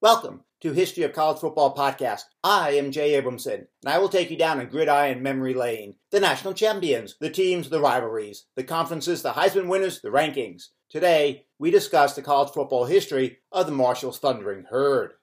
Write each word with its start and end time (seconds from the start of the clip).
Welcome 0.00 0.44
to 0.60 0.72
History 0.72 1.02
of 1.02 1.12
College 1.12 1.40
Football 1.40 1.74
Podcast. 1.74 2.22
I 2.44 2.70
am 2.70 2.92
Jay 2.92 3.20
Abramson, 3.20 3.66
and 3.82 3.92
I 3.92 3.98
will 3.98 4.08
take 4.08 4.30
you 4.30 4.36
down 4.36 4.60
a 4.60 4.64
gridiron 4.64 5.22
memory 5.22 5.54
lane. 5.54 5.96
The 6.12 6.20
national 6.20 6.54
champions, 6.54 7.16
the 7.20 7.30
teams, 7.30 7.68
the 7.68 7.80
rivalries, 7.80 8.44
the 8.54 8.62
conferences, 8.62 9.22
the 9.22 9.32
Heisman 9.32 9.66
winners, 9.66 10.00
the 10.00 10.10
rankings. 10.10 10.68
Today, 10.88 11.46
we 11.58 11.70
discuss 11.70 12.14
the 12.14 12.22
college 12.22 12.52
football 12.52 12.84
history 12.84 13.38
of 13.50 13.66
the 13.66 13.72
Marshall's 13.72 14.20
Thundering 14.20 14.66
Herd. 14.70 15.14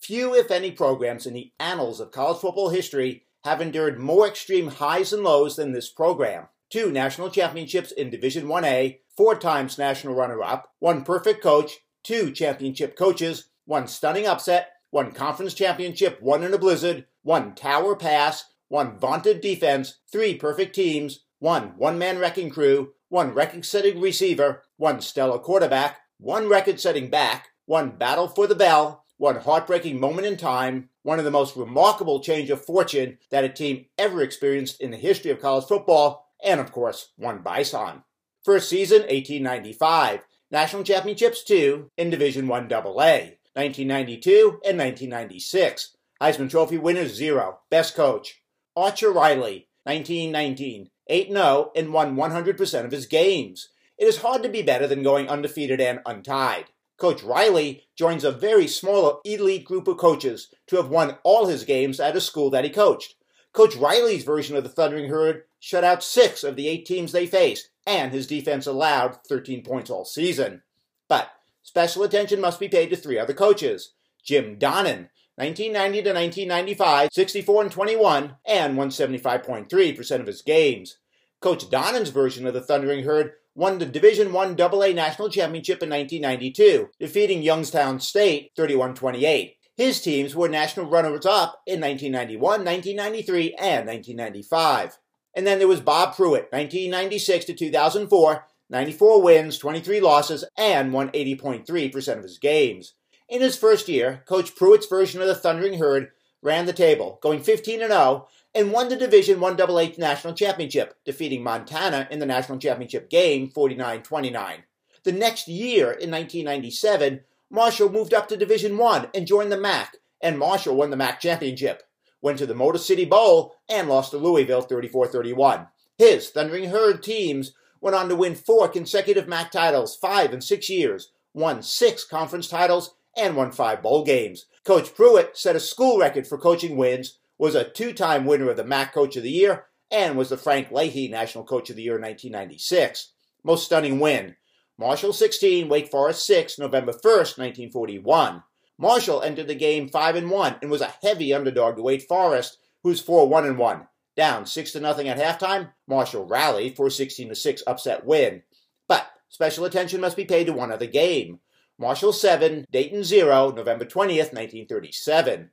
Few, 0.00 0.34
if 0.34 0.50
any, 0.50 0.70
programs 0.70 1.26
in 1.26 1.34
the 1.34 1.52
annals 1.60 2.00
of 2.00 2.10
college 2.10 2.40
football 2.40 2.70
history 2.70 3.26
have 3.44 3.60
endured 3.60 4.00
more 4.00 4.26
extreme 4.26 4.68
highs 4.68 5.12
and 5.12 5.22
lows 5.22 5.56
than 5.56 5.72
this 5.72 5.90
program. 5.90 6.48
Two 6.74 6.90
national 6.90 7.30
championships 7.30 7.92
in 7.92 8.10
Division 8.10 8.48
1A, 8.48 8.98
four 9.16 9.36
times 9.36 9.78
national 9.78 10.16
runner-up, 10.16 10.72
one 10.80 11.04
perfect 11.04 11.40
coach, 11.40 11.70
two 12.02 12.32
championship 12.32 12.96
coaches, 12.98 13.48
one 13.64 13.86
stunning 13.86 14.26
upset, 14.26 14.72
one 14.90 15.12
conference 15.12 15.54
championship, 15.54 16.20
one 16.20 16.42
in 16.42 16.52
a 16.52 16.58
blizzard, 16.58 17.06
one 17.22 17.54
tower 17.54 17.94
pass, 17.94 18.46
one 18.66 18.98
vaunted 18.98 19.40
defense, 19.40 20.00
three 20.10 20.34
perfect 20.34 20.74
teams, 20.74 21.20
one 21.38 21.74
one 21.76 21.96
man 21.96 22.18
wrecking 22.18 22.50
crew, 22.50 22.94
one 23.08 23.32
record 23.32 23.64
setting 23.64 24.00
receiver, 24.00 24.64
one 24.76 25.00
stellar 25.00 25.38
quarterback, 25.38 26.00
one 26.18 26.48
record 26.48 26.80
setting 26.80 27.08
back, 27.08 27.50
one 27.66 27.90
battle 27.90 28.26
for 28.26 28.48
the 28.48 28.56
bell, 28.56 29.04
one 29.16 29.36
heartbreaking 29.36 30.00
moment 30.00 30.26
in 30.26 30.36
time, 30.36 30.88
one 31.04 31.20
of 31.20 31.24
the 31.24 31.30
most 31.30 31.54
remarkable 31.54 32.18
change 32.18 32.50
of 32.50 32.64
fortune 32.64 33.16
that 33.30 33.44
a 33.44 33.48
team 33.48 33.86
ever 33.96 34.22
experienced 34.22 34.80
in 34.80 34.90
the 34.90 34.96
history 34.96 35.30
of 35.30 35.40
college 35.40 35.66
football, 35.66 36.23
and 36.44 36.60
of 36.60 36.72
course, 36.72 37.12
one 37.16 37.38
bison. 37.38 38.02
First 38.44 38.68
season, 38.68 39.00
1895. 39.02 40.26
National 40.50 40.84
championships, 40.84 41.42
two 41.42 41.90
in 41.96 42.10
Division 42.10 42.46
1 42.46 42.72
AA. 42.72 43.30
1992 43.54 44.60
and 44.64 44.78
1996. 44.78 45.96
Heisman 46.20 46.50
Trophy 46.50 46.78
winners, 46.78 47.14
zero. 47.14 47.60
Best 47.70 47.94
coach, 47.94 48.42
Archer 48.76 49.10
Riley, 49.10 49.68
1919, 49.84 50.90
8 51.06 51.28
0 51.28 51.72
and 51.76 51.92
won 51.92 52.16
100% 52.16 52.84
of 52.84 52.90
his 52.90 53.06
games. 53.06 53.68
It 53.98 54.06
is 54.06 54.18
hard 54.18 54.42
to 54.42 54.48
be 54.48 54.62
better 54.62 54.86
than 54.86 55.02
going 55.02 55.28
undefeated 55.28 55.80
and 55.80 56.00
untied. 56.04 56.66
Coach 56.98 57.22
Riley 57.22 57.84
joins 57.96 58.24
a 58.24 58.32
very 58.32 58.66
small 58.66 59.20
elite 59.24 59.64
group 59.64 59.88
of 59.88 59.98
coaches 59.98 60.48
to 60.68 60.76
have 60.76 60.88
won 60.88 61.18
all 61.22 61.46
his 61.46 61.64
games 61.64 62.00
at 62.00 62.16
a 62.16 62.20
school 62.20 62.50
that 62.50 62.64
he 62.64 62.70
coached. 62.70 63.14
Coach 63.54 63.76
Riley's 63.76 64.24
version 64.24 64.56
of 64.56 64.64
the 64.64 64.68
Thundering 64.68 65.08
Herd 65.08 65.44
shut 65.60 65.84
out 65.84 66.04
six 66.04 66.44
of 66.44 66.56
the 66.56 66.68
eight 66.68 66.84
teams 66.84 67.12
they 67.12 67.26
faced, 67.26 67.70
and 67.86 68.12
his 68.12 68.26
defense 68.26 68.66
allowed 68.66 69.18
13 69.26 69.62
points 69.62 69.88
all 69.88 70.04
season. 70.04 70.62
But 71.08 71.30
Special 71.64 72.02
attention 72.02 72.42
must 72.42 72.60
be 72.60 72.68
paid 72.68 72.90
to 72.90 72.96
three 72.96 73.18
other 73.18 73.32
coaches. 73.32 73.94
Jim 74.22 74.58
Donnan, 74.58 75.08
1990 75.36 76.02
to 76.02 76.12
1995, 76.12 77.08
64 77.10 77.62
and 77.62 77.72
21, 77.72 78.36
and 78.46 78.76
won 78.76 78.90
75.3% 78.90 80.20
of 80.20 80.26
his 80.26 80.42
games. 80.42 80.98
Coach 81.40 81.70
Donnan's 81.70 82.10
version 82.10 82.46
of 82.46 82.52
the 82.52 82.60
Thundering 82.60 83.04
Herd 83.04 83.32
won 83.54 83.78
the 83.78 83.86
Division 83.86 84.36
I 84.36 84.54
AA 84.60 84.92
National 84.92 85.30
Championship 85.30 85.82
in 85.82 85.88
1992, 85.88 86.90
defeating 87.00 87.42
Youngstown 87.42 87.98
State 87.98 88.52
31-28. 88.58 89.54
His 89.76 90.00
teams 90.00 90.36
were 90.36 90.48
national 90.48 90.86
runners-up 90.86 91.62
in 91.66 91.80
1991, 91.80 92.40
1993, 92.64 93.54
and 93.54 93.86
1995. 93.86 94.98
And 95.34 95.46
then 95.46 95.58
there 95.58 95.68
was 95.68 95.80
Bob 95.80 96.14
Pruett, 96.14 96.52
1996 96.52 97.46
to 97.46 97.54
2004, 97.54 98.46
94 98.70 99.22
wins, 99.22 99.58
23 99.58 100.00
losses, 100.00 100.44
and 100.56 100.92
won 100.92 101.10
80.3% 101.10 102.16
of 102.16 102.22
his 102.22 102.38
games. 102.38 102.94
In 103.28 103.40
his 103.40 103.56
first 103.56 103.88
year, 103.88 104.22
Coach 104.26 104.54
Pruett's 104.54 104.86
version 104.86 105.20
of 105.20 105.26
the 105.26 105.34
Thundering 105.34 105.78
Herd 105.78 106.10
ran 106.40 106.66
the 106.66 106.72
table, 106.72 107.18
going 107.22 107.42
15 107.42 107.80
0 107.80 108.28
and 108.54 108.70
won 108.70 108.88
the 108.88 108.96
Division 108.96 109.40
1 109.40 109.60
AA 109.60 109.86
National 109.98 110.34
Championship, 110.34 110.94
defeating 111.04 111.42
Montana 111.42 112.06
in 112.10 112.20
the 112.20 112.26
National 112.26 112.58
Championship 112.58 113.10
game 113.10 113.48
49 113.48 114.02
29. 114.02 114.62
The 115.02 115.12
next 115.12 115.48
year, 115.48 115.86
in 115.86 116.10
1997, 116.10 117.20
Marshall 117.54 117.88
moved 117.88 118.12
up 118.12 118.26
to 118.26 118.36
Division 118.36 118.76
1 118.76 119.10
and 119.14 119.28
joined 119.28 119.52
the 119.52 119.56
MAC, 119.56 119.98
and 120.20 120.36
Marshall 120.36 120.74
won 120.74 120.90
the 120.90 120.96
MAC 120.96 121.20
Championship, 121.20 121.84
went 122.20 122.36
to 122.38 122.46
the 122.46 122.54
Motor 122.54 122.78
City 122.78 123.04
Bowl, 123.04 123.54
and 123.70 123.88
lost 123.88 124.10
to 124.10 124.16
Louisville 124.16 124.60
34 124.60 125.06
31. 125.06 125.68
His 125.96 126.30
Thundering 126.30 126.70
Herd 126.70 127.00
teams 127.00 127.54
went 127.80 127.94
on 127.94 128.08
to 128.08 128.16
win 128.16 128.34
four 128.34 128.66
consecutive 128.66 129.28
MAC 129.28 129.52
titles, 129.52 129.94
five 129.94 130.34
in 130.34 130.40
six 130.40 130.68
years, 130.68 131.12
won 131.32 131.62
six 131.62 132.04
conference 132.04 132.48
titles, 132.48 132.96
and 133.16 133.36
won 133.36 133.52
five 133.52 133.80
bowl 133.82 134.04
games. 134.04 134.46
Coach 134.64 134.92
Pruett 134.92 135.36
set 135.36 135.54
a 135.54 135.60
school 135.60 136.00
record 136.00 136.26
for 136.26 136.38
coaching 136.38 136.76
wins, 136.76 137.20
was 137.38 137.54
a 137.54 137.70
two-time 137.70 138.24
winner 138.24 138.50
of 138.50 138.56
the 138.56 138.64
MAC 138.64 138.92
Coach 138.92 139.16
of 139.16 139.22
the 139.22 139.30
Year, 139.30 139.66
and 139.92 140.16
was 140.16 140.30
the 140.30 140.36
Frank 140.36 140.72
Leahy 140.72 141.06
National 141.06 141.44
Coach 141.44 141.70
of 141.70 141.76
the 141.76 141.82
Year 141.82 141.94
in 141.94 142.02
1996. 142.02 143.12
Most 143.44 143.64
stunning 143.64 144.00
win. 144.00 144.34
Marshall 144.76 145.12
16, 145.12 145.68
Wake 145.68 145.88
Forest 145.88 146.26
6, 146.26 146.58
November 146.58 146.92
1st, 146.92 147.38
1941. 147.38 148.42
Marshall 148.76 149.22
entered 149.22 149.46
the 149.46 149.54
game 149.54 149.88
5 149.88 150.16
and 150.16 150.30
1 150.30 150.56
and 150.62 150.70
was 150.70 150.80
a 150.80 150.94
heavy 151.00 151.32
underdog 151.32 151.76
to 151.76 151.82
Wake 151.82 152.02
Forest, 152.02 152.58
who's 152.82 153.00
4 153.00 153.28
1 153.28 153.46
and 153.46 153.56
1. 153.56 153.86
Down 154.16 154.46
6 154.46 154.72
to 154.72 154.80
nothing 154.80 155.08
at 155.08 155.18
halftime, 155.18 155.70
Marshall 155.86 156.24
rallied 156.24 156.76
for 156.76 156.88
a 156.88 156.90
16 156.90 157.34
6 157.34 157.62
upset 157.68 158.04
win. 158.04 158.42
But 158.88 159.06
special 159.28 159.64
attention 159.64 160.00
must 160.00 160.16
be 160.16 160.24
paid 160.24 160.46
to 160.46 160.52
one 160.52 160.72
other 160.72 160.86
game. 160.86 161.38
Marshall 161.78 162.12
7, 162.12 162.66
Dayton 162.70 163.04
0, 163.04 163.52
November 163.52 163.84
20th, 163.84 164.32
1937. 164.32 165.50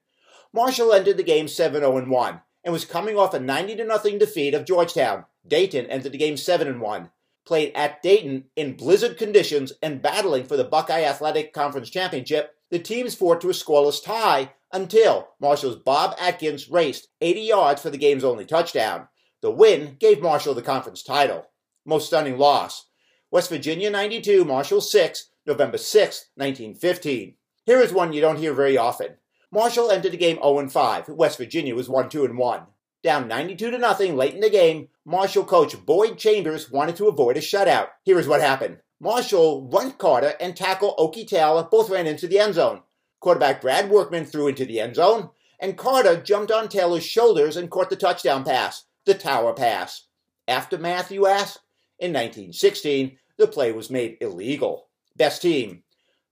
Marshall 0.51 0.93
entered 0.93 1.17
the 1.17 1.23
game 1.23 1.47
7 1.47 1.81
0 1.81 2.07
1 2.07 2.41
and 2.63 2.73
was 2.73 2.85
coming 2.85 3.17
off 3.17 3.35
a 3.35 3.39
90 3.39 3.77
0 3.77 4.17
defeat 4.17 4.55
of 4.55 4.65
Georgetown. 4.65 5.25
Dayton 5.47 5.85
entered 5.87 6.11
the 6.11 6.17
game 6.17 6.37
7 6.37 6.79
1. 6.79 7.09
Played 7.45 7.73
at 7.73 8.01
Dayton 8.01 8.45
in 8.55 8.75
blizzard 8.75 9.17
conditions 9.17 9.73
and 9.81 10.01
battling 10.01 10.45
for 10.45 10.57
the 10.57 10.63
Buckeye 10.63 11.03
Athletic 11.03 11.53
Conference 11.53 11.89
Championship, 11.89 12.55
the 12.69 12.79
teams 12.79 13.15
fought 13.15 13.41
to 13.41 13.49
a 13.49 13.53
scoreless 13.53 14.03
tie 14.03 14.53
until 14.71 15.29
Marshall's 15.39 15.75
Bob 15.75 16.15
Atkins 16.19 16.69
raced 16.69 17.09
80 17.19 17.41
yards 17.41 17.81
for 17.81 17.89
the 17.89 17.97
game's 17.97 18.23
only 18.23 18.45
touchdown. 18.45 19.07
The 19.41 19.51
win 19.51 19.97
gave 19.99 20.21
Marshall 20.21 20.53
the 20.53 20.61
conference 20.61 21.03
title. 21.03 21.47
Most 21.85 22.07
stunning 22.07 22.37
loss. 22.37 22.87
West 23.31 23.49
Virginia 23.49 23.89
92, 23.89 24.45
Marshall 24.45 24.81
6, 24.81 25.31
November 25.45 25.77
6, 25.77 26.25
1915. 26.35 27.35
Here 27.65 27.79
is 27.79 27.91
one 27.91 28.13
you 28.13 28.21
don't 28.21 28.37
hear 28.37 28.53
very 28.53 28.77
often. 28.77 29.17
Marshall 29.51 29.89
entered 29.91 30.13
the 30.13 30.17
game 30.17 30.37
0 30.37 30.69
5. 30.69 31.09
West 31.09 31.37
Virginia 31.37 31.75
was 31.75 31.89
1 31.89 32.09
2 32.09 32.27
1. 32.27 32.61
Down 33.03 33.27
92 33.27 33.71
to 33.71 33.77
nothing 33.79 34.15
late 34.15 34.35
in 34.35 34.41
the 34.41 34.49
game, 34.49 34.89
Marshall 35.05 35.43
coach 35.43 35.75
Boyd 35.85 36.19
Chambers 36.19 36.69
wanted 36.69 36.95
to 36.97 37.07
avoid 37.07 37.35
a 37.35 37.39
shutout. 37.41 37.87
Here 38.03 38.19
is 38.19 38.27
what 38.27 38.41
happened. 38.41 38.77
Marshall, 38.99 39.67
run 39.73 39.93
Carter, 39.93 40.35
and 40.39 40.55
tackle 40.55 40.95
Okie 40.99 41.27
Taylor 41.27 41.63
both 41.63 41.89
ran 41.89 42.05
into 42.05 42.27
the 42.27 42.37
end 42.37 42.53
zone. 42.53 42.81
Quarterback 43.19 43.59
Brad 43.59 43.89
Workman 43.89 44.25
threw 44.25 44.47
into 44.47 44.65
the 44.65 44.79
end 44.79 44.95
zone, 44.95 45.31
and 45.59 45.77
Carter 45.77 46.21
jumped 46.21 46.51
on 46.51 46.69
Taylor's 46.69 47.03
shoulders 47.03 47.57
and 47.57 47.71
caught 47.71 47.89
the 47.89 47.95
touchdown 47.95 48.43
pass, 48.43 48.85
the 49.05 49.15
Tower 49.15 49.53
Pass. 49.53 50.05
Aftermath, 50.47 51.11
you 51.11 51.25
ask? 51.25 51.59
In 51.97 52.13
1916, 52.13 53.17
the 53.37 53.47
play 53.47 53.71
was 53.71 53.89
made 53.89 54.17
illegal. 54.21 54.89
Best 55.15 55.41
team. 55.41 55.81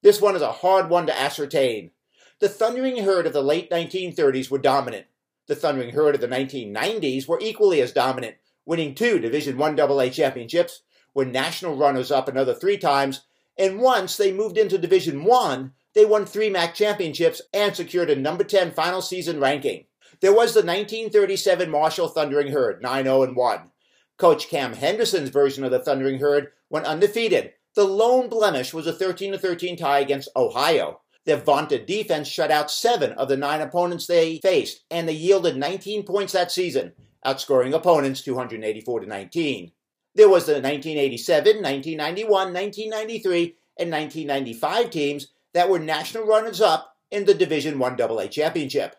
This 0.04 0.22
one 0.22 0.36
is 0.36 0.42
a 0.44 0.52
hard 0.52 0.90
one 0.90 1.08
to 1.08 1.20
ascertain. 1.20 1.92
The 2.40 2.50
Thundering 2.50 3.04
Herd 3.04 3.26
of 3.26 3.34
the 3.34 3.42
late 3.42 3.72
1930s 3.72 4.52
were 4.52 4.60
dominant. 4.60 5.08
The 5.50 5.56
Thundering 5.56 5.96
Herd 5.96 6.14
of 6.14 6.22
the 6.22 6.28
1990s 6.28 7.28
were 7.28 7.40
equally 7.42 7.82
as 7.82 7.92
dominant, 7.92 8.36
winning 8.68 8.94
two 8.94 9.18
Division 9.18 9.60
I 9.60 9.72
AA 9.72 10.10
championships, 10.10 10.84
were 11.16 11.26
national 11.26 11.76
runners-up 11.76 12.28
another 12.28 12.54
three 12.54 12.78
times, 12.78 13.22
and 13.58 13.80
once 13.80 14.16
they 14.16 14.32
moved 14.32 14.60
into 14.60 14.78
Division 14.78 15.28
I, 15.28 15.70
they 15.96 16.06
won 16.06 16.28
three 16.28 16.52
MAC 16.52 16.76
championships 16.76 17.42
and 17.52 17.76
secured 17.76 18.12
a 18.12 18.16
number 18.16 18.44
10 18.44 18.74
final 18.74 19.02
season 19.02 19.40
ranking. 19.40 19.86
There 20.22 20.36
was 20.36 20.54
the 20.54 20.60
1937 20.60 21.68
Marshall 21.68 22.10
Thundering 22.10 22.52
Herd, 22.52 22.84
9 22.84 23.06
0 23.06 23.34
1. 23.34 23.72
Coach 24.18 24.50
Cam 24.50 24.74
Henderson's 24.74 25.32
version 25.32 25.64
of 25.64 25.72
the 25.72 25.80
Thundering 25.80 26.20
Herd 26.20 26.50
went 26.70 26.86
undefeated, 26.86 27.54
The 27.74 27.86
lone 27.86 28.30
blemish 28.30 28.72
was 28.72 28.86
a 28.86 28.94
13 28.94 29.36
13 29.36 29.78
tie 29.78 29.98
against 29.98 30.30
Ohio. 30.36 31.02
Their 31.26 31.38
vaunted 31.38 31.86
defense 31.86 32.28
shut 32.28 32.52
out 32.52 32.72
seven 32.72 33.12
of 33.14 33.28
the 33.28 33.38
nine 33.38 33.62
opponents 33.62 34.08
they 34.08 34.40
faced, 34.40 34.84
and 34.90 35.08
they 35.08 35.14
yielded 35.14 35.58
19 35.58 36.04
points 36.04 36.34
that 36.34 36.52
season, 36.52 36.94
outscoring 37.26 37.74
opponents 37.74 38.22
284 38.22 39.02
to 39.02 39.06
19. 39.06 39.72
There 40.16 40.30
was 40.30 40.46
the 40.46 40.54
1987, 40.54 41.62
1991, 41.62 42.30
1993, 42.30 43.56
and 43.78 43.92
1995 43.92 44.90
teams 44.90 45.28
that 45.54 45.70
were 45.70 45.80
national 45.80 46.26
runners-up 46.26 46.96
in 47.12 47.26
the 47.26 47.34
Division 47.34 47.82
I 47.82 47.96
AA 47.96 48.28
championship. 48.28 48.96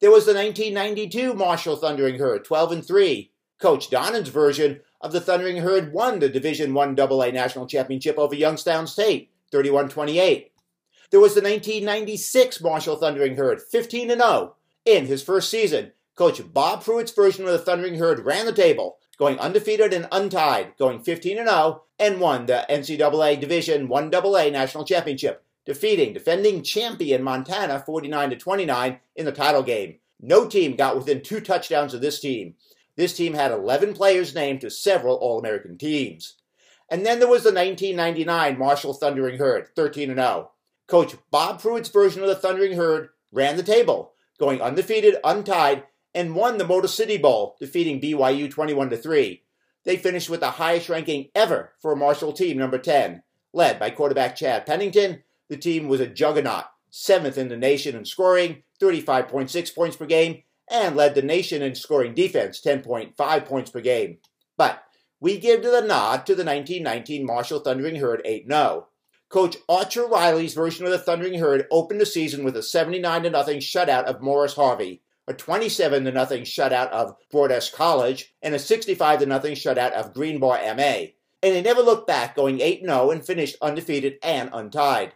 There 0.00 0.10
was 0.10 0.26
the 0.26 0.34
1992 0.34 1.34
Marshall 1.34 1.76
Thundering 1.76 2.18
Herd, 2.18 2.44
12 2.44 2.72
and 2.72 2.86
3. 2.86 3.30
Coach 3.60 3.90
Donnan's 3.90 4.28
version 4.28 4.80
of 5.00 5.12
the 5.12 5.20
Thundering 5.20 5.56
Herd 5.58 5.92
won 5.92 6.20
the 6.20 6.28
Division 6.28 6.76
I 6.76 6.84
AA 6.84 7.30
national 7.30 7.66
championship 7.66 8.16
over 8.18 8.34
Youngstown 8.34 8.86
State, 8.86 9.30
31-28. 9.52 10.50
There 11.10 11.20
was 11.20 11.34
the 11.34 11.40
1996 11.40 12.60
Marshall 12.60 12.96
Thundering 12.96 13.36
Herd, 13.36 13.62
15 13.62 14.10
0. 14.10 14.54
In 14.84 15.06
his 15.06 15.22
first 15.22 15.50
season, 15.50 15.92
Coach 16.14 16.42
Bob 16.52 16.84
Pruett's 16.84 17.12
version 17.12 17.46
of 17.46 17.52
the 17.52 17.58
Thundering 17.58 17.94
Herd 17.94 18.26
ran 18.26 18.44
the 18.44 18.52
table, 18.52 18.98
going 19.16 19.38
undefeated 19.38 19.94
and 19.94 20.06
untied, 20.12 20.74
going 20.78 21.00
15 21.00 21.38
0, 21.38 21.82
and 21.98 22.20
won 22.20 22.44
the 22.44 22.66
NCAA 22.68 23.40
Division 23.40 23.88
1AA 23.88 24.52
National 24.52 24.84
Championship, 24.84 25.42
defeating 25.64 26.12
defending 26.12 26.62
champion 26.62 27.22
Montana 27.22 27.82
49 27.86 28.38
29 28.38 29.00
in 29.16 29.24
the 29.24 29.32
title 29.32 29.62
game. 29.62 29.96
No 30.20 30.46
team 30.46 30.76
got 30.76 30.94
within 30.94 31.22
two 31.22 31.40
touchdowns 31.40 31.94
of 31.94 32.02
this 32.02 32.20
team. 32.20 32.54
This 32.96 33.16
team 33.16 33.32
had 33.32 33.50
11 33.50 33.94
players 33.94 34.34
named 34.34 34.60
to 34.60 34.70
several 34.70 35.16
All 35.16 35.38
American 35.38 35.78
teams. 35.78 36.34
And 36.90 37.06
then 37.06 37.18
there 37.18 37.28
was 37.28 37.44
the 37.44 37.52
1999 37.52 38.58
Marshall 38.58 38.92
Thundering 38.92 39.38
Herd, 39.38 39.68
13 39.74 40.14
0. 40.14 40.50
Coach 40.88 41.16
Bob 41.30 41.60
Pruett's 41.60 41.90
version 41.90 42.22
of 42.22 42.28
the 42.28 42.34
Thundering 42.34 42.72
Herd 42.72 43.10
ran 43.30 43.56
the 43.56 43.62
table, 43.62 44.14
going 44.38 44.62
undefeated, 44.62 45.16
untied, 45.22 45.84
and 46.14 46.34
won 46.34 46.56
the 46.56 46.66
Motor 46.66 46.88
City 46.88 47.18
Bowl, 47.18 47.56
defeating 47.60 48.00
BYU 48.00 48.50
21 48.50 48.90
3. 48.90 49.42
They 49.84 49.96
finished 49.98 50.30
with 50.30 50.40
the 50.40 50.52
highest 50.52 50.88
ranking 50.88 51.28
ever 51.34 51.72
for 51.80 51.92
a 51.92 51.96
Marshall 51.96 52.32
team, 52.32 52.56
number 52.56 52.78
10. 52.78 53.22
Led 53.52 53.78
by 53.78 53.90
quarterback 53.90 54.34
Chad 54.34 54.64
Pennington, 54.64 55.22
the 55.48 55.58
team 55.58 55.88
was 55.88 56.00
a 56.00 56.06
juggernaut, 56.06 56.64
seventh 56.90 57.36
in 57.36 57.48
the 57.48 57.56
nation 57.56 57.94
in 57.94 58.06
scoring, 58.06 58.62
35.6 58.80 59.74
points 59.74 59.96
per 59.96 60.06
game, 60.06 60.42
and 60.70 60.96
led 60.96 61.14
the 61.14 61.22
nation 61.22 61.60
in 61.60 61.74
scoring 61.74 62.14
defense, 62.14 62.62
10.5 62.62 63.44
points 63.46 63.70
per 63.70 63.80
game. 63.80 64.18
But 64.56 64.82
we 65.20 65.38
give 65.38 65.62
the 65.62 65.82
nod 65.82 66.24
to 66.26 66.34
the 66.34 66.44
1919 66.44 67.26
Marshall 67.26 67.60
Thundering 67.60 67.96
Herd 67.96 68.22
8 68.24 68.46
0. 68.48 68.86
Coach 69.28 69.58
Archer 69.68 70.06
Riley's 70.06 70.54
version 70.54 70.86
of 70.86 70.90
the 70.90 70.98
Thundering 70.98 71.38
Herd 71.38 71.66
opened 71.70 72.00
the 72.00 72.06
season 72.06 72.44
with 72.44 72.56
a 72.56 72.62
79 72.62 73.24
0 73.24 73.34
shutout 73.34 74.04
of 74.04 74.22
Morris 74.22 74.54
Harvey, 74.54 75.02
a 75.26 75.34
27 75.34 76.04
0 76.04 76.14
shutout 76.14 76.88
of 76.88 77.14
Broadus 77.30 77.68
College, 77.70 78.32
and 78.42 78.54
a 78.54 78.58
65 78.58 79.20
0 79.20 79.30
shutout 79.30 79.92
of 79.92 80.14
Greenbrier 80.14 80.74
MA. 80.74 81.12
And 81.42 81.54
they 81.54 81.60
never 81.60 81.82
looked 81.82 82.06
back, 82.06 82.36
going 82.36 82.62
8 82.62 82.80
0 82.80 83.10
and 83.10 83.24
finished 83.24 83.56
undefeated 83.60 84.14
and 84.22 84.48
untied. 84.50 85.12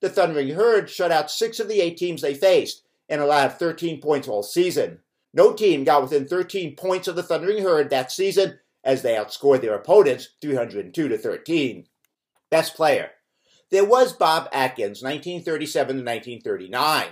The 0.00 0.08
Thundering 0.08 0.50
Herd 0.54 0.88
shut 0.88 1.12
out 1.12 1.30
six 1.30 1.60
of 1.60 1.68
the 1.68 1.82
eight 1.82 1.98
teams 1.98 2.22
they 2.22 2.32
faced 2.32 2.82
and 3.10 3.20
allowed 3.20 3.58
13 3.58 4.00
points 4.00 4.26
all 4.26 4.42
season. 4.42 5.00
No 5.34 5.52
team 5.52 5.84
got 5.84 6.00
within 6.00 6.26
13 6.26 6.76
points 6.76 7.08
of 7.08 7.14
the 7.14 7.22
Thundering 7.22 7.62
Herd 7.62 7.90
that 7.90 8.10
season 8.10 8.58
as 8.82 9.02
they 9.02 9.14
outscored 9.16 9.60
their 9.60 9.74
opponents 9.74 10.30
302 10.40 11.08
to 11.08 11.18
13. 11.18 11.86
Best 12.50 12.74
player. 12.74 13.10
There 13.70 13.84
was 13.84 14.12
Bob 14.12 14.48
Atkins, 14.52 15.00
1937 15.00 15.98
to 15.98 16.02
1939. 16.02 17.06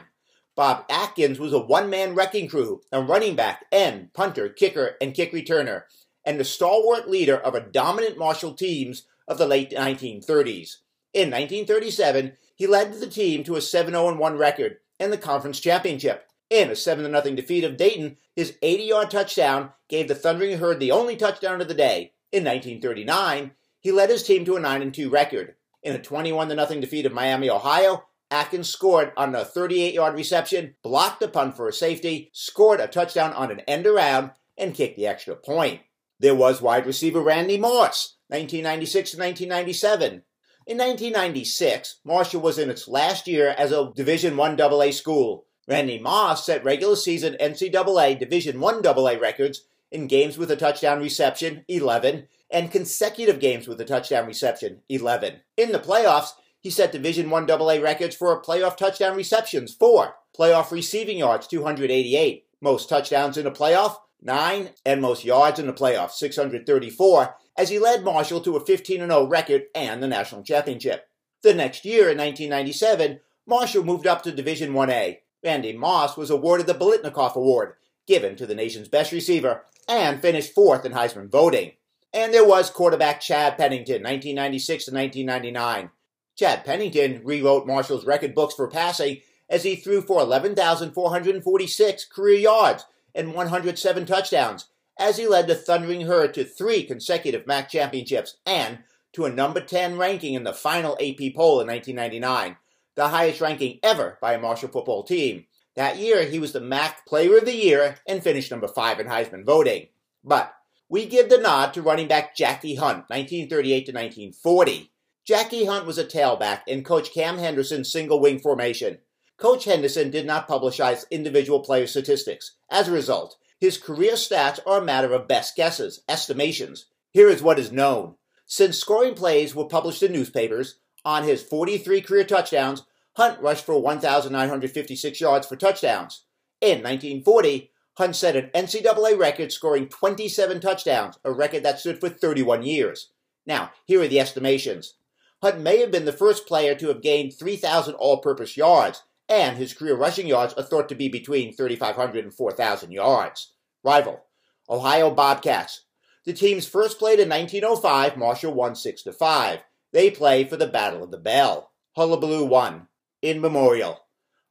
Bob 0.56 0.84
Atkins 0.90 1.38
was 1.38 1.52
a 1.52 1.60
one 1.60 1.88
man 1.88 2.16
wrecking 2.16 2.48
crew, 2.48 2.80
a 2.90 3.00
running 3.00 3.36
back, 3.36 3.66
end, 3.70 4.12
punter, 4.12 4.48
kicker, 4.48 4.96
and 5.00 5.14
kick 5.14 5.32
returner, 5.32 5.82
and 6.24 6.40
the 6.40 6.44
stalwart 6.44 7.08
leader 7.08 7.36
of 7.36 7.54
a 7.54 7.60
dominant 7.60 8.18
Marshall 8.18 8.54
teams 8.54 9.06
of 9.28 9.38
the 9.38 9.46
late 9.46 9.70
1930s. 9.70 10.78
In 11.14 11.30
1937, 11.30 12.32
he 12.56 12.66
led 12.66 12.92
the 12.92 13.06
team 13.06 13.44
to 13.44 13.54
a 13.54 13.60
7 13.60 13.92
0 13.92 14.16
1 14.16 14.36
record 14.36 14.78
and 14.98 15.12
the 15.12 15.18
conference 15.18 15.60
championship. 15.60 16.26
In 16.50 16.70
a 16.70 16.76
7 16.76 17.04
0 17.04 17.36
defeat 17.36 17.62
of 17.62 17.76
Dayton, 17.76 18.16
his 18.34 18.58
80 18.62 18.82
yard 18.82 19.10
touchdown 19.12 19.70
gave 19.88 20.08
the 20.08 20.16
Thundering 20.16 20.58
Herd 20.58 20.80
the 20.80 20.90
only 20.90 21.14
touchdown 21.14 21.60
of 21.60 21.68
the 21.68 21.74
day. 21.74 22.14
In 22.32 22.42
1939, 22.42 23.52
he 23.78 23.92
led 23.92 24.10
his 24.10 24.24
team 24.24 24.44
to 24.44 24.56
a 24.56 24.60
9 24.60 24.90
2 24.90 25.08
record. 25.08 25.54
In 25.82 25.94
a 25.94 26.02
21 26.02 26.48
0 26.48 26.80
defeat 26.80 27.06
of 27.06 27.12
Miami, 27.12 27.48
Ohio, 27.48 28.04
Atkins 28.30 28.68
scored 28.68 29.12
on 29.16 29.34
a 29.34 29.44
38 29.44 29.94
yard 29.94 30.14
reception, 30.14 30.74
blocked 30.82 31.22
a 31.22 31.28
punt 31.28 31.56
for 31.56 31.68
a 31.68 31.72
safety, 31.72 32.30
scored 32.32 32.80
a 32.80 32.86
touchdown 32.86 33.32
on 33.32 33.50
an 33.50 33.60
end 33.60 33.86
around, 33.86 34.32
and 34.56 34.74
kicked 34.74 34.96
the 34.96 35.06
extra 35.06 35.34
point. 35.34 35.80
There 36.20 36.34
was 36.34 36.60
wide 36.60 36.86
receiver 36.86 37.22
Randy 37.22 37.58
Moss, 37.58 38.16
1996 38.28 39.12
to 39.12 39.16
1997. 39.18 40.22
In 40.66 40.76
1996, 40.76 42.00
Marshall 42.04 42.42
was 42.42 42.58
in 42.58 42.68
its 42.68 42.88
last 42.88 43.26
year 43.26 43.54
as 43.56 43.72
a 43.72 43.90
Division 43.94 44.38
I 44.38 44.54
AA 44.54 44.90
school. 44.90 45.46
Randy 45.66 45.98
Moss 45.98 46.44
set 46.44 46.64
regular 46.64 46.96
season 46.96 47.36
NCAA 47.40 48.18
Division 48.18 48.62
I 48.62 48.80
AA 48.84 49.18
records 49.18 49.64
in 49.90 50.06
games 50.06 50.36
with 50.36 50.50
a 50.50 50.56
touchdown 50.56 51.00
reception, 51.00 51.64
11, 51.68 52.28
and 52.50 52.70
consecutive 52.70 53.40
games 53.40 53.68
with 53.68 53.80
a 53.80 53.84
touchdown 53.84 54.26
reception, 54.26 54.82
11. 54.88 55.40
In 55.56 55.72
the 55.72 55.78
playoffs, 55.78 56.30
he 56.60 56.70
set 56.70 56.92
Division 56.92 57.32
I 57.32 57.40
AA 57.40 57.80
records 57.80 58.16
for 58.16 58.42
playoff 58.42 58.76
touchdown 58.76 59.16
receptions, 59.16 59.74
4, 59.74 60.14
playoff 60.36 60.70
receiving 60.70 61.18
yards, 61.18 61.46
288, 61.46 62.44
most 62.60 62.88
touchdowns 62.88 63.36
in 63.36 63.46
a 63.46 63.50
playoff, 63.50 63.96
9, 64.20 64.70
and 64.84 65.00
most 65.00 65.24
yards 65.24 65.58
in 65.58 65.66
the 65.66 65.72
playoff, 65.72 66.10
634, 66.10 67.36
as 67.56 67.68
he 67.68 67.78
led 67.78 68.02
Marshall 68.02 68.40
to 68.40 68.56
a 68.56 68.64
15 68.64 68.98
0 68.98 69.26
record 69.26 69.64
and 69.74 70.02
the 70.02 70.08
national 70.08 70.42
championship. 70.42 71.06
The 71.42 71.54
next 71.54 71.84
year, 71.84 72.10
in 72.10 72.18
1997, 72.18 73.20
Marshall 73.46 73.84
moved 73.84 74.06
up 74.06 74.22
to 74.22 74.32
Division 74.32 74.72
1A. 74.72 75.18
Randy 75.44 75.72
Moss 75.72 76.16
was 76.16 76.30
awarded 76.30 76.66
the 76.66 76.74
Biletnikoff 76.74 77.36
Award, 77.36 77.74
given 78.06 78.34
to 78.36 78.46
the 78.46 78.54
nation's 78.56 78.88
best 78.88 79.12
receiver, 79.12 79.64
and 79.88 80.20
finished 80.20 80.52
fourth 80.52 80.84
in 80.84 80.92
Heisman 80.92 81.30
voting. 81.30 81.72
And 82.12 82.32
there 82.32 82.46
was 82.46 82.70
quarterback 82.70 83.20
Chad 83.20 83.58
Pennington, 83.58 84.02
1996 84.02 84.86
to 84.86 84.94
1999. 84.94 85.90
Chad 86.36 86.64
Pennington 86.64 87.20
rewrote 87.24 87.66
Marshall's 87.66 88.06
record 88.06 88.34
books 88.34 88.54
for 88.54 88.68
passing 88.68 89.20
as 89.48 89.64
he 89.64 89.76
threw 89.76 90.00
for 90.00 90.20
11,446 90.20 92.04
career 92.06 92.38
yards 92.38 92.84
and 93.14 93.34
107 93.34 94.06
touchdowns, 94.06 94.66
as 94.98 95.16
he 95.16 95.26
led 95.26 95.46
the 95.46 95.54
Thundering 95.54 96.02
Herd 96.02 96.34
to 96.34 96.44
three 96.44 96.84
consecutive 96.84 97.46
MAC 97.46 97.68
championships 97.68 98.36
and 98.46 98.78
to 99.12 99.24
a 99.24 99.32
number 99.32 99.60
10 99.60 99.96
ranking 99.96 100.34
in 100.34 100.44
the 100.44 100.52
final 100.52 100.92
AP 101.00 101.34
poll 101.34 101.60
in 101.60 101.66
1999, 101.66 102.56
the 102.94 103.08
highest 103.08 103.40
ranking 103.40 103.78
ever 103.82 104.18
by 104.20 104.34
a 104.34 104.40
Marshall 104.40 104.68
football 104.68 105.02
team. 105.02 105.46
That 105.76 105.98
year, 105.98 106.24
he 106.24 106.38
was 106.38 106.52
the 106.52 106.60
MAC 106.60 107.06
Player 107.06 107.38
of 107.38 107.44
the 107.44 107.54
Year 107.54 107.96
and 108.06 108.22
finished 108.22 108.50
number 108.50 108.68
5 108.68 109.00
in 109.00 109.06
Heisman 109.06 109.44
voting. 109.44 109.86
But 110.24 110.52
we 110.88 111.06
give 111.06 111.28
the 111.28 111.38
nod 111.38 111.74
to 111.74 111.82
running 111.82 112.08
back 112.08 112.34
Jackie 112.34 112.76
Hunt, 112.76 113.08
1938 113.08 113.86
to 113.86 113.92
1940. 113.92 114.90
Jackie 115.26 115.66
Hunt 115.66 115.86
was 115.86 115.98
a 115.98 116.04
tailback 116.04 116.62
in 116.66 116.82
Coach 116.82 117.12
Cam 117.12 117.38
Henderson's 117.38 117.92
single 117.92 118.20
wing 118.20 118.38
formation. 118.38 118.98
Coach 119.36 119.66
Henderson 119.66 120.10
did 120.10 120.26
not 120.26 120.48
publicize 120.48 121.08
individual 121.10 121.60
player 121.60 121.86
statistics. 121.86 122.56
As 122.70 122.88
a 122.88 122.92
result, 122.92 123.36
his 123.60 123.76
career 123.76 124.14
stats 124.14 124.58
are 124.66 124.78
a 124.78 124.84
matter 124.84 125.12
of 125.12 125.28
best 125.28 125.54
guesses, 125.54 126.00
estimations. 126.08 126.86
Here 127.12 127.28
is 127.28 127.42
what 127.42 127.58
is 127.58 127.70
known. 127.70 128.14
Since 128.46 128.78
scoring 128.78 129.14
plays 129.14 129.54
were 129.54 129.66
published 129.66 130.02
in 130.02 130.12
newspapers, 130.12 130.80
on 131.04 131.24
his 131.24 131.42
43 131.42 132.00
career 132.00 132.24
touchdowns, 132.24 132.84
Hunt 133.16 133.40
rushed 133.40 133.66
for 133.66 133.80
1,956 133.80 135.20
yards 135.20 135.46
for 135.46 135.56
touchdowns. 135.56 136.24
In 136.60 136.82
1940, 136.82 137.70
Hunt 137.98 138.14
set 138.14 138.36
an 138.36 138.50
NCAA 138.54 139.18
record 139.18 139.50
scoring 139.50 139.88
27 139.88 140.60
touchdowns, 140.60 141.18
a 141.24 141.32
record 141.32 141.64
that 141.64 141.80
stood 141.80 141.98
for 141.98 142.08
31 142.08 142.62
years. 142.62 143.10
Now, 143.44 143.72
here 143.86 144.00
are 144.00 144.06
the 144.06 144.20
estimations. 144.20 144.94
Hunt 145.42 145.60
may 145.60 145.80
have 145.80 145.90
been 145.90 146.04
the 146.04 146.12
first 146.12 146.46
player 146.46 146.76
to 146.76 146.88
have 146.88 147.02
gained 147.02 147.34
3,000 147.36 147.94
all 147.94 148.18
purpose 148.18 148.56
yards, 148.56 149.02
and 149.28 149.56
his 149.56 149.74
career 149.74 149.96
rushing 149.96 150.28
yards 150.28 150.54
are 150.54 150.62
thought 150.62 150.88
to 150.90 150.94
be 150.94 151.08
between 151.08 151.52
3,500 151.52 152.24
and 152.24 152.32
4,000 152.32 152.92
yards. 152.92 153.54
Rival 153.82 154.22
Ohio 154.70 155.10
Bobcats. 155.10 155.86
The 156.24 156.32
teams 156.32 156.68
first 156.68 157.00
played 157.00 157.18
in 157.18 157.28
1905, 157.28 158.16
Marshall 158.16 158.54
won 158.54 158.76
6 158.76 159.02
to 159.02 159.12
5. 159.12 159.58
They 159.92 160.10
play 160.12 160.44
for 160.44 160.56
the 160.56 160.68
Battle 160.68 161.02
of 161.02 161.10
the 161.10 161.18
Bell. 161.18 161.72
Hullabaloo 161.96 162.44
won. 162.44 162.86
In 163.22 163.40
memorial. 163.40 164.04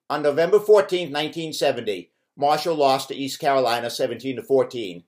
On 0.09 0.21
November 0.21 0.59
14, 0.59 1.13
1970, 1.13 2.11
Marshall 2.37 2.75
lost 2.75 3.07
to 3.07 3.15
East 3.15 3.39
Carolina 3.39 3.89
17 3.89 4.35
to 4.35 4.43
14. 4.43 5.03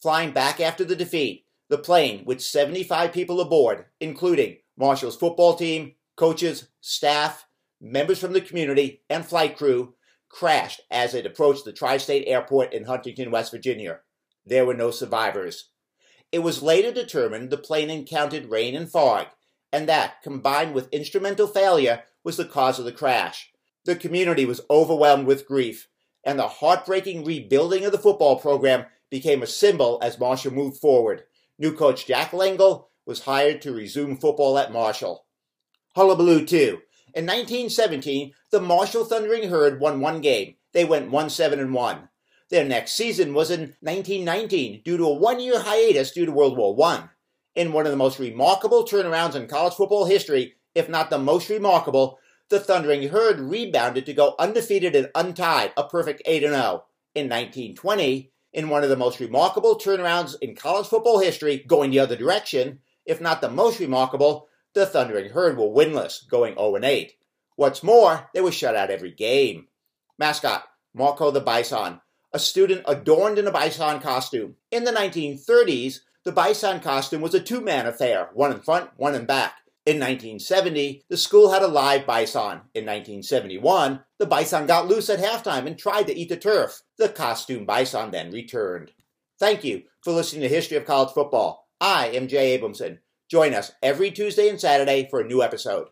Flying 0.00 0.30
back 0.30 0.60
after 0.60 0.84
the 0.84 0.94
defeat, 0.94 1.44
the 1.68 1.76
plane 1.76 2.22
with 2.24 2.40
75 2.40 3.12
people 3.12 3.40
aboard, 3.40 3.86
including 4.00 4.58
Marshall's 4.76 5.16
football 5.16 5.56
team, 5.56 5.94
coaches, 6.16 6.68
staff, 6.80 7.46
members 7.80 8.20
from 8.20 8.32
the 8.32 8.40
community, 8.40 9.02
and 9.10 9.26
flight 9.26 9.56
crew 9.56 9.94
crashed 10.28 10.80
as 10.88 11.14
it 11.14 11.26
approached 11.26 11.64
the 11.64 11.72
Tri 11.72 11.96
State 11.96 12.24
Airport 12.28 12.72
in 12.72 12.84
Huntington, 12.84 13.32
West 13.32 13.50
Virginia. 13.50 14.00
There 14.46 14.64
were 14.64 14.74
no 14.74 14.92
survivors. 14.92 15.70
It 16.30 16.40
was 16.40 16.62
later 16.62 16.92
determined 16.92 17.50
the 17.50 17.58
plane 17.58 17.90
encountered 17.90 18.50
rain 18.50 18.76
and 18.76 18.88
fog, 18.88 19.26
and 19.72 19.88
that, 19.88 20.22
combined 20.22 20.74
with 20.74 20.92
instrumental 20.92 21.48
failure, 21.48 22.04
was 22.22 22.36
the 22.36 22.44
cause 22.44 22.78
of 22.78 22.84
the 22.84 22.92
crash. 22.92 23.50
The 23.84 23.96
community 23.96 24.44
was 24.44 24.60
overwhelmed 24.70 25.26
with 25.26 25.46
grief, 25.46 25.88
and 26.24 26.38
the 26.38 26.48
heartbreaking 26.48 27.24
rebuilding 27.24 27.84
of 27.84 27.92
the 27.92 27.98
football 27.98 28.38
program 28.38 28.86
became 29.10 29.42
a 29.42 29.46
symbol 29.46 29.98
as 30.02 30.18
Marshall 30.18 30.52
moved 30.52 30.78
forward. 30.78 31.24
New 31.58 31.72
coach 31.72 32.06
Jack 32.06 32.30
Lengyel 32.32 32.86
was 33.06 33.22
hired 33.22 33.62
to 33.62 33.72
resume 33.72 34.16
football 34.16 34.58
at 34.58 34.72
Marshall. 34.72 35.24
Hullabaloo, 35.96 36.44
too. 36.44 36.80
In 37.14 37.24
1917, 37.24 38.32
the 38.50 38.60
Marshall 38.60 39.04
Thundering 39.04 39.48
Herd 39.48 39.80
won 39.80 40.00
one 40.00 40.20
game. 40.20 40.56
They 40.72 40.84
went 40.84 41.10
1 41.10 41.30
7 41.30 41.58
and 41.58 41.72
1. 41.72 42.08
Their 42.50 42.64
next 42.64 42.92
season 42.92 43.34
was 43.34 43.50
in 43.50 43.74
1919 43.80 44.82
due 44.84 44.96
to 44.96 45.04
a 45.04 45.14
one 45.14 45.40
year 45.40 45.60
hiatus 45.60 46.12
due 46.12 46.26
to 46.26 46.32
World 46.32 46.56
War 46.56 46.76
I. 46.86 47.08
In 47.54 47.72
one 47.72 47.86
of 47.86 47.90
the 47.90 47.96
most 47.96 48.18
remarkable 48.18 48.84
turnarounds 48.84 49.34
in 49.34 49.48
college 49.48 49.74
football 49.74 50.04
history, 50.04 50.54
if 50.74 50.88
not 50.88 51.10
the 51.10 51.18
most 51.18 51.48
remarkable, 51.50 52.18
the 52.48 52.60
Thundering 52.60 53.08
Herd 53.08 53.40
rebounded 53.40 54.06
to 54.06 54.14
go 54.14 54.34
undefeated 54.38 54.96
and 54.96 55.10
untied, 55.14 55.72
a 55.76 55.84
perfect 55.84 56.22
8 56.24 56.40
0. 56.40 56.84
In 57.14 57.24
1920, 57.24 58.30
in 58.52 58.68
one 58.68 58.84
of 58.84 58.90
the 58.90 58.96
most 58.96 59.20
remarkable 59.20 59.76
turnarounds 59.78 60.36
in 60.40 60.54
college 60.54 60.86
football 60.86 61.18
history, 61.18 61.58
going 61.66 61.90
the 61.90 61.98
other 61.98 62.16
direction, 62.16 62.80
if 63.04 63.20
not 63.20 63.40
the 63.40 63.50
most 63.50 63.80
remarkable, 63.80 64.48
the 64.74 64.86
Thundering 64.86 65.30
Herd 65.30 65.56
were 65.56 65.66
winless, 65.66 66.28
going 66.28 66.54
0 66.54 66.78
8. 66.82 67.12
What's 67.56 67.82
more, 67.82 68.30
they 68.32 68.40
were 68.40 68.52
shut 68.52 68.76
out 68.76 68.90
every 68.90 69.10
game. 69.10 69.66
Mascot, 70.18 70.64
Marco 70.94 71.30
the 71.30 71.40
Bison, 71.40 72.00
a 72.32 72.38
student 72.38 72.82
adorned 72.86 73.38
in 73.38 73.46
a 73.46 73.52
bison 73.52 74.00
costume. 74.00 74.56
In 74.70 74.84
the 74.84 74.92
1930s, 74.92 76.00
the 76.24 76.32
bison 76.32 76.80
costume 76.80 77.20
was 77.20 77.34
a 77.34 77.40
two 77.40 77.60
man 77.60 77.86
affair, 77.86 78.30
one 78.34 78.52
in 78.52 78.60
front, 78.60 78.90
one 78.96 79.14
in 79.14 79.24
back. 79.24 79.57
In 79.88 79.94
1970, 80.00 81.04
the 81.08 81.16
school 81.16 81.50
had 81.50 81.62
a 81.62 81.66
live 81.66 82.04
bison. 82.04 82.60
In 82.74 82.84
1971, 82.84 84.04
the 84.18 84.26
bison 84.26 84.66
got 84.66 84.86
loose 84.86 85.08
at 85.08 85.18
halftime 85.18 85.66
and 85.66 85.78
tried 85.78 86.08
to 86.08 86.14
eat 86.14 86.28
the 86.28 86.36
turf. 86.36 86.82
The 86.98 87.08
costume 87.08 87.64
bison 87.64 88.10
then 88.10 88.30
returned. 88.30 88.90
Thank 89.40 89.64
you 89.64 89.84
for 90.04 90.12
listening 90.12 90.42
to 90.42 90.48
History 90.50 90.76
of 90.76 90.84
College 90.84 91.14
Football. 91.14 91.66
I 91.80 92.08
am 92.08 92.28
Jay 92.28 92.58
Abramson. 92.58 92.98
Join 93.30 93.54
us 93.54 93.72
every 93.82 94.10
Tuesday 94.10 94.50
and 94.50 94.60
Saturday 94.60 95.08
for 95.08 95.20
a 95.20 95.26
new 95.26 95.42
episode. 95.42 95.86